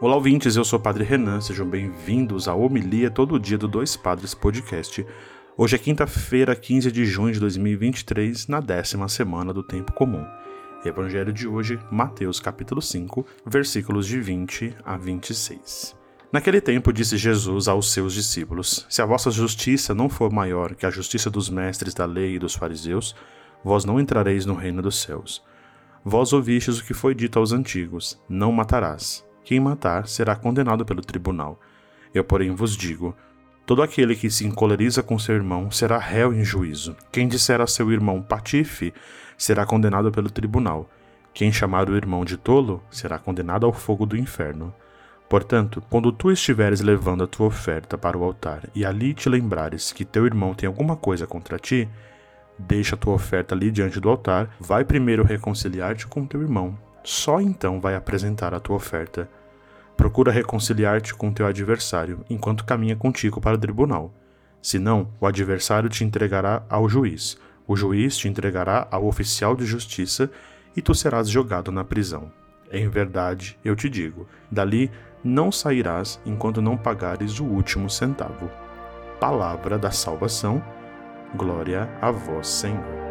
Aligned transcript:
Olá, 0.00 0.16
ouvintes, 0.16 0.56
eu 0.56 0.64
sou 0.64 0.76
o 0.76 0.82
Padre 0.82 1.04
Renan, 1.04 1.40
sejam 1.40 1.64
bem-vindos 1.64 2.48
à 2.48 2.54
Homilia 2.54 3.08
Todo 3.12 3.38
Dia 3.38 3.56
do 3.56 3.68
Dois 3.68 3.96
Padres 3.96 4.34
Podcast. 4.34 5.06
Hoje 5.56 5.76
é 5.76 5.78
quinta-feira, 5.78 6.56
15 6.56 6.90
de 6.90 7.04
junho 7.04 7.32
de 7.32 7.38
2023, 7.38 8.48
na 8.48 8.58
décima 8.58 9.08
semana 9.08 9.52
do 9.52 9.62
Tempo 9.62 9.92
Comum. 9.92 10.26
Evangelho 10.84 11.32
de 11.32 11.46
hoje, 11.46 11.78
Mateus 11.92 12.40
capítulo 12.40 12.82
5, 12.82 13.24
versículos 13.46 14.08
de 14.08 14.20
20 14.20 14.74
a 14.84 14.96
26. 14.96 15.96
Naquele 16.32 16.60
tempo 16.60 16.92
disse 16.92 17.16
Jesus 17.16 17.68
aos 17.68 17.92
seus 17.92 18.14
discípulos: 18.14 18.84
Se 18.88 19.00
a 19.00 19.06
vossa 19.06 19.30
justiça 19.30 19.94
não 19.94 20.08
for 20.08 20.32
maior 20.32 20.74
que 20.74 20.86
a 20.86 20.90
justiça 20.90 21.30
dos 21.30 21.48
mestres 21.48 21.94
da 21.94 22.04
lei 22.04 22.34
e 22.34 22.38
dos 22.40 22.56
fariseus, 22.56 23.14
vós 23.62 23.84
não 23.84 24.00
entrareis 24.00 24.44
no 24.44 24.54
reino 24.54 24.82
dos 24.82 25.00
céus. 25.00 25.40
Vós 26.04 26.32
ouvistes 26.32 26.80
o 26.80 26.84
que 26.84 26.94
foi 26.94 27.14
dito 27.14 27.38
aos 27.38 27.52
antigos: 27.52 28.20
Não 28.28 28.50
matarás 28.50 29.27
quem 29.48 29.58
matar 29.60 30.06
será 30.06 30.36
condenado 30.36 30.84
pelo 30.84 31.00
tribunal. 31.00 31.58
Eu, 32.12 32.22
porém, 32.22 32.50
vos 32.50 32.76
digo: 32.76 33.16
todo 33.64 33.82
aquele 33.82 34.14
que 34.14 34.28
se 34.28 34.46
encoleriza 34.46 35.02
com 35.02 35.18
seu 35.18 35.34
irmão 35.34 35.70
será 35.70 35.96
réu 35.96 36.34
em 36.34 36.44
juízo. 36.44 36.94
Quem 37.10 37.26
disser 37.26 37.58
a 37.58 37.66
seu 37.66 37.90
irmão 37.90 38.20
patife 38.20 38.92
será 39.38 39.64
condenado 39.64 40.12
pelo 40.12 40.28
tribunal. 40.28 40.86
Quem 41.32 41.50
chamar 41.50 41.88
o 41.88 41.96
irmão 41.96 42.26
de 42.26 42.36
tolo 42.36 42.82
será 42.90 43.18
condenado 43.18 43.64
ao 43.64 43.72
fogo 43.72 44.04
do 44.04 44.18
inferno. 44.18 44.70
Portanto, 45.30 45.82
quando 45.88 46.12
tu 46.12 46.30
estiveres 46.30 46.82
levando 46.82 47.24
a 47.24 47.26
tua 47.26 47.46
oferta 47.46 47.96
para 47.96 48.18
o 48.18 48.24
altar 48.24 48.68
e 48.74 48.84
ali 48.84 49.14
te 49.14 49.30
lembrares 49.30 49.92
que 49.92 50.04
teu 50.04 50.26
irmão 50.26 50.52
tem 50.52 50.66
alguma 50.66 50.94
coisa 50.94 51.26
contra 51.26 51.58
ti, 51.58 51.88
deixa 52.58 52.96
a 52.96 52.98
tua 52.98 53.14
oferta 53.14 53.54
ali 53.54 53.70
diante 53.70 53.98
do 53.98 54.10
altar, 54.10 54.54
vai 54.60 54.84
primeiro 54.84 55.24
reconciliar-te 55.24 56.06
com 56.06 56.26
teu 56.26 56.42
irmão. 56.42 56.76
Só 57.02 57.40
então 57.40 57.80
vai 57.80 57.94
apresentar 57.94 58.52
a 58.52 58.60
tua 58.60 58.76
oferta. 58.76 59.26
Procura 59.98 60.30
reconciliar-te 60.30 61.12
com 61.12 61.32
teu 61.32 61.44
adversário 61.44 62.24
enquanto 62.30 62.64
caminha 62.64 62.94
contigo 62.94 63.40
para 63.40 63.56
o 63.56 63.60
tribunal. 63.60 64.14
Senão, 64.62 65.08
o 65.20 65.26
adversário 65.26 65.88
te 65.88 66.04
entregará 66.04 66.62
ao 66.68 66.88
juiz, 66.88 67.36
o 67.66 67.74
juiz 67.74 68.16
te 68.16 68.28
entregará 68.28 68.86
ao 68.92 69.06
oficial 69.08 69.56
de 69.56 69.66
justiça 69.66 70.30
e 70.76 70.80
tu 70.80 70.94
serás 70.94 71.28
jogado 71.28 71.72
na 71.72 71.82
prisão. 71.82 72.30
Em 72.70 72.88
verdade, 72.88 73.58
eu 73.64 73.74
te 73.74 73.90
digo: 73.90 74.28
dali 74.48 74.88
não 75.24 75.50
sairás 75.50 76.20
enquanto 76.24 76.62
não 76.62 76.76
pagares 76.76 77.40
o 77.40 77.44
último 77.44 77.90
centavo. 77.90 78.48
Palavra 79.18 79.76
da 79.76 79.90
salvação. 79.90 80.62
Glória 81.34 81.90
a 82.00 82.12
vós, 82.12 82.46
Senhor. 82.46 83.07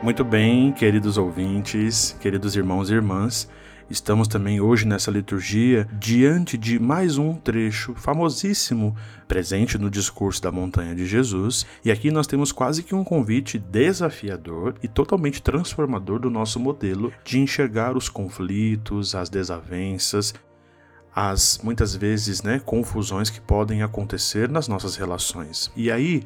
Muito 0.00 0.24
bem, 0.24 0.70
queridos 0.72 1.18
ouvintes, 1.18 2.16
queridos 2.20 2.54
irmãos 2.54 2.88
e 2.88 2.94
irmãs, 2.94 3.48
estamos 3.90 4.28
também 4.28 4.60
hoje 4.60 4.86
nessa 4.86 5.10
liturgia 5.10 5.88
diante 5.98 6.56
de 6.56 6.78
mais 6.78 7.18
um 7.18 7.34
trecho 7.34 7.94
famosíssimo 7.94 8.96
presente 9.26 9.76
no 9.76 9.90
discurso 9.90 10.40
da 10.40 10.52
montanha 10.52 10.94
de 10.94 11.04
Jesus, 11.04 11.66
e 11.84 11.90
aqui 11.90 12.12
nós 12.12 12.28
temos 12.28 12.52
quase 12.52 12.84
que 12.84 12.94
um 12.94 13.02
convite 13.02 13.58
desafiador 13.58 14.76
e 14.84 14.86
totalmente 14.86 15.42
transformador 15.42 16.20
do 16.20 16.30
nosso 16.30 16.60
modelo 16.60 17.12
de 17.24 17.40
enxergar 17.40 17.96
os 17.96 18.08
conflitos, 18.08 19.16
as 19.16 19.28
desavenças, 19.28 20.32
as 21.12 21.58
muitas 21.60 21.96
vezes, 21.96 22.40
né, 22.44 22.60
confusões 22.64 23.30
que 23.30 23.40
podem 23.40 23.82
acontecer 23.82 24.48
nas 24.48 24.68
nossas 24.68 24.94
relações. 24.94 25.72
E 25.74 25.90
aí, 25.90 26.22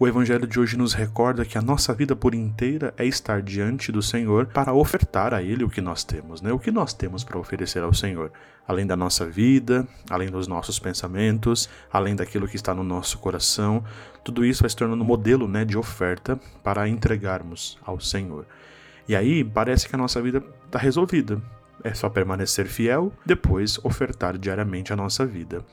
o 0.00 0.06
Evangelho 0.06 0.46
de 0.46 0.60
hoje 0.60 0.76
nos 0.76 0.94
recorda 0.94 1.44
que 1.44 1.58
a 1.58 1.62
nossa 1.62 1.92
vida 1.92 2.14
por 2.14 2.32
inteira 2.32 2.94
é 2.96 3.04
estar 3.04 3.42
diante 3.42 3.90
do 3.90 4.00
Senhor 4.00 4.46
para 4.46 4.72
ofertar 4.72 5.34
a 5.34 5.42
Ele 5.42 5.64
o 5.64 5.68
que 5.68 5.80
nós 5.80 6.04
temos, 6.04 6.40
né? 6.40 6.52
O 6.52 6.58
que 6.58 6.70
nós 6.70 6.94
temos 6.94 7.24
para 7.24 7.36
oferecer 7.36 7.82
ao 7.82 7.92
Senhor, 7.92 8.30
além 8.66 8.86
da 8.86 8.96
nossa 8.96 9.26
vida, 9.26 9.84
além 10.08 10.30
dos 10.30 10.46
nossos 10.46 10.78
pensamentos, 10.78 11.68
além 11.92 12.14
daquilo 12.14 12.46
que 12.46 12.54
está 12.54 12.72
no 12.72 12.84
nosso 12.84 13.18
coração, 13.18 13.82
tudo 14.22 14.44
isso 14.44 14.62
vai 14.62 14.70
se 14.70 14.76
tornando 14.76 15.02
um 15.02 15.06
modelo, 15.06 15.48
né, 15.48 15.64
de 15.64 15.76
oferta 15.76 16.38
para 16.62 16.88
entregarmos 16.88 17.76
ao 17.84 17.98
Senhor. 17.98 18.46
E 19.08 19.16
aí 19.16 19.42
parece 19.42 19.88
que 19.88 19.96
a 19.96 19.98
nossa 19.98 20.22
vida 20.22 20.40
está 20.64 20.78
resolvida. 20.78 21.42
É 21.82 21.92
só 21.92 22.08
permanecer 22.08 22.66
fiel, 22.66 23.12
depois 23.26 23.84
ofertar 23.84 24.38
diariamente 24.38 24.92
a 24.92 24.96
nossa 24.96 25.26
vida. 25.26 25.64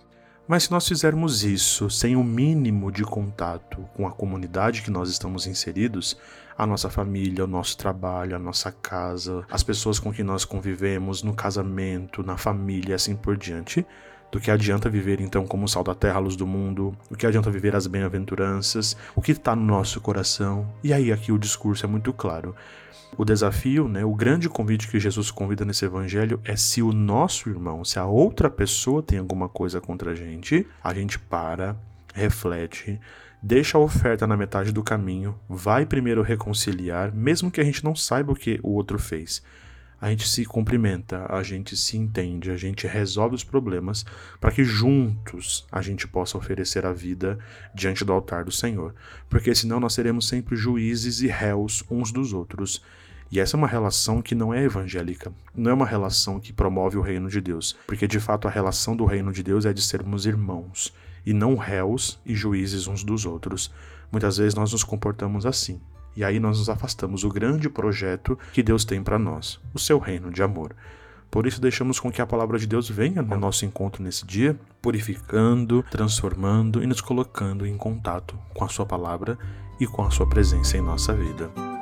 Mas 0.48 0.66
se 0.66 0.72
nós 0.72 0.88
fizermos 0.88 1.44
isso 1.44 1.90
sem 1.90 2.16
o 2.16 2.24
mínimo 2.24 2.92
de 2.92 3.04
contato 3.04 3.90
com 3.96 4.06
a 4.06 4.12
comunidade 4.12 4.84
que 4.84 4.92
nós 4.92 5.10
estamos 5.10 5.48
inseridos, 5.48 6.16
a 6.56 6.68
nossa 6.68 6.88
família, 6.88 7.44
o 7.44 7.48
nosso 7.48 7.76
trabalho, 7.76 8.36
a 8.36 8.40
nossa 8.40 8.72
casa, 8.72 9.44
as 9.50 9.64
pessoas 9.64 9.98
com 9.98 10.14
quem 10.14 10.24
nós 10.24 10.46
convivemos, 10.46 11.24
no 11.24 11.34
casamento, 11.34 12.22
na 12.22 12.38
família 12.38 12.96
assim 12.96 13.16
por 13.16 13.36
diante, 13.36 13.84
do 14.36 14.42
que 14.42 14.52
adianta 14.52 14.90
viver 14.90 15.22
então 15.22 15.48
como 15.48 15.66
sal 15.66 15.82
da 15.82 15.96
terra, 15.96 16.20
luz 16.20 16.36
do 16.36 16.46
mundo, 16.46 16.94
o 17.10 17.16
que 17.16 17.26
adianta 17.26 17.50
viver 17.50 17.74
as 17.74 17.88
bem-aventuranças, 17.88 18.98
o 19.16 19.22
que 19.22 19.32
está 19.32 19.56
no 19.56 19.64
nosso 19.64 20.02
coração. 20.02 20.68
E 20.84 20.92
aí 20.92 21.10
aqui 21.10 21.32
o 21.32 21.40
discurso 21.40 21.86
é 21.86 21.88
muito 21.88 22.12
claro. 22.12 22.54
O 23.18 23.24
desafio, 23.24 23.88
né, 23.88 24.04
o 24.04 24.14
grande 24.14 24.50
convite 24.50 24.90
que 24.90 25.00
Jesus 25.00 25.32
convida 25.32 25.64
nesse 25.64 25.86
evangelho 25.86 26.42
é 26.44 26.58
se 26.58 26.82
o 26.82 26.92
nosso 26.92 27.50
irmão, 27.50 27.86
se 27.86 27.98
a 27.98 28.06
outra 28.06 28.50
pessoa 28.50 29.02
tem 29.02 29.20
alguma 29.20 29.48
coisa 29.48 29.80
contra 29.80 30.12
a 30.12 30.16
gente, 30.16 30.68
a 30.84 30.94
gente 30.94 31.18
para, 31.18 31.78
reflete, 32.14 33.00
deixa 33.42 33.78
a 33.78 33.82
oferta 33.82 34.28
na 34.28 34.36
metade 34.36 34.74
do 34.74 34.84
caminho, 34.84 35.40
vai 35.48 35.86
primeiro 35.86 36.22
reconciliar, 36.22 37.16
mesmo 37.16 37.50
que 37.50 37.62
a 37.62 37.64
gente 37.64 37.86
não 37.86 37.96
saiba 37.96 38.34
o 38.34 38.36
que 38.36 38.60
o 38.62 38.72
outro 38.72 39.00
fez. 39.00 39.42
A 40.00 40.10
gente 40.10 40.28
se 40.28 40.46
cumprimenta, 40.46 41.26
a 41.30 41.42
gente 41.42 41.76
se 41.78 41.98
entende, 41.98 42.52
a 42.52 42.58
gente 42.58 42.86
resolve 42.86 43.36
os 43.36 43.44
problemas 43.44 44.06
para 44.40 44.52
que 44.52 44.64
juntos 44.64 45.66
a 45.72 45.82
gente 45.82 46.08
possa 46.08 46.38
oferecer 46.38 46.86
a 46.86 46.94
vida 46.94 47.40
diante 47.74 48.04
do 48.04 48.14
altar 48.14 48.44
do 48.44 48.52
Senhor. 48.52 48.94
Porque 49.30 49.56
senão 49.56 49.80
nós 49.80 49.94
seremos 49.94 50.28
sempre 50.28 50.56
juízes 50.56 51.22
e 51.22 51.28
réus 51.28 51.84
uns 51.90 52.12
dos 52.12 52.34
outros 52.34 52.82
e 53.32 53.40
essa 53.40 53.58
é 53.58 53.60
uma 53.60 53.68
relação 53.68 54.22
que 54.22 54.36
não 54.36 54.54
é 54.54 54.64
evangélica, 54.64 55.34
não 55.56 55.72
é 55.72 55.74
uma 55.74 55.86
relação 55.86 56.40
que 56.40 56.54
promove 56.54 56.98
o 56.98 57.02
reino 57.02 57.28
de 57.28 57.42
Deus, 57.42 57.76
porque 57.88 58.08
de 58.08 58.20
fato 58.20 58.48
a 58.48 58.52
relação 58.52 58.96
do 58.96 59.04
reino 59.04 59.32
de 59.32 59.42
Deus 59.42 59.66
é 59.66 59.74
de 59.74 59.82
sermos 59.82 60.26
irmãos 60.26 60.94
e 61.26 61.34
não 61.34 61.56
réus 61.56 62.20
e 62.26 62.36
juízes 62.36 62.88
uns 62.88 63.04
dos 63.04 63.26
outros. 63.26 63.74
Muitas 64.12 64.38
vezes 64.38 64.54
nós 64.54 64.72
nos 64.72 64.84
comportamos 64.84 65.46
assim, 65.46 65.82
e 66.16 66.24
aí 66.24 66.40
nós 66.40 66.60
nos 66.60 66.70
afastamos 66.70 67.22
do 67.22 67.30
grande 67.30 67.70
projeto 67.70 68.38
que 68.54 68.64
Deus 68.64 68.86
tem 68.86 69.04
para 69.04 69.20
nós, 69.20 69.60
o 69.74 69.80
seu 69.80 70.00
reino 70.00 70.32
de 70.32 70.42
amor. 70.42 70.76
Por 71.30 71.46
isso, 71.46 71.60
deixamos 71.60 72.00
com 72.00 72.12
que 72.12 72.22
a 72.22 72.26
palavra 72.26 72.58
de 72.58 72.66
Deus 72.66 72.90
venha 72.90 73.22
no 73.22 73.38
nosso 73.38 73.66
encontro 73.66 74.02
nesse 74.02 74.26
dia, 74.26 74.58
purificando, 74.82 75.84
transformando 75.92 76.82
e 76.82 76.88
nos 76.88 77.02
colocando 77.02 77.66
em 77.66 77.76
contato 77.76 78.40
com 78.54 78.64
a 78.64 78.70
Sua 78.70 78.86
palavra 78.86 79.38
e 79.80 79.86
com 79.86 80.04
a 80.04 80.12
Sua 80.12 80.30
presença 80.30 80.78
em 80.78 80.82
nossa 80.82 81.14
vida. 81.14 81.75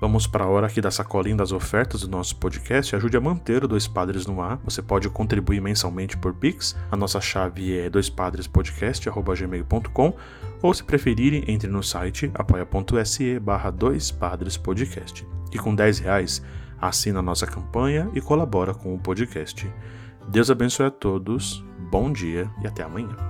Vamos 0.00 0.26
para 0.26 0.44
a 0.44 0.48
hora 0.48 0.66
aqui 0.66 0.80
da 0.80 0.90
sacolinha 0.90 1.36
das 1.36 1.52
ofertas 1.52 2.00
do 2.00 2.08
nosso 2.08 2.34
podcast. 2.36 2.96
Ajude 2.96 3.18
a 3.18 3.20
manter 3.20 3.62
o 3.62 3.68
Dois 3.68 3.86
Padres 3.86 4.24
no 4.24 4.40
ar. 4.40 4.58
Você 4.64 4.80
pode 4.80 5.10
contribuir 5.10 5.60
mensalmente 5.60 6.16
por 6.16 6.32
Pix. 6.32 6.74
A 6.90 6.96
nossa 6.96 7.20
chave 7.20 7.78
é 7.78 7.90
doispadrespodcast.gmail.com 7.90 10.16
ou 10.62 10.72
se 10.72 10.82
preferirem, 10.82 11.44
entre 11.46 11.68
no 11.68 11.82
site 11.82 12.30
apoia.se 12.32 13.38
barra 13.40 13.70
doispadrespodcast. 13.70 15.28
E 15.52 15.58
com 15.58 15.74
10 15.74 15.98
reais, 15.98 16.42
assina 16.80 17.18
a 17.18 17.22
nossa 17.22 17.46
campanha 17.46 18.10
e 18.14 18.22
colabora 18.22 18.72
com 18.72 18.94
o 18.94 18.98
podcast. 18.98 19.70
Deus 20.28 20.50
abençoe 20.50 20.86
a 20.86 20.90
todos, 20.90 21.62
bom 21.90 22.10
dia 22.10 22.50
e 22.62 22.66
até 22.66 22.82
amanhã. 22.82 23.29